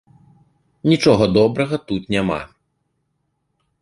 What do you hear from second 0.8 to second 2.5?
Нічога добрага тут няма.